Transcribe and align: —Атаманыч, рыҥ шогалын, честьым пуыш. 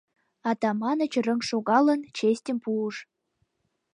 —Атаманыч, 0.49 1.13
рыҥ 1.25 1.39
шогалын, 1.49 2.01
честьым 2.17 2.57
пуыш. 2.63 2.95